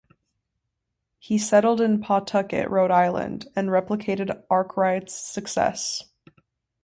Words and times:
He 1.19 1.37
settled 1.37 1.79
in 1.79 2.01
Pawtucket, 2.01 2.71
Rhode 2.71 2.89
Island 2.89 3.45
and 3.55 3.69
replicated 3.69 4.43
Arkwright's 4.49 5.13
success. 5.13 6.01